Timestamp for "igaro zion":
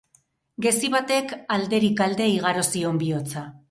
2.41-3.03